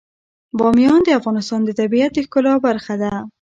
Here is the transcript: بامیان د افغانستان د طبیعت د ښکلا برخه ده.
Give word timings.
بامیان 0.57 0.99
د 1.03 1.09
افغانستان 1.19 1.59
د 1.65 1.69
طبیعت 1.79 2.11
د 2.13 2.19
ښکلا 2.25 2.53
برخه 2.65 2.93
ده. 3.01 3.13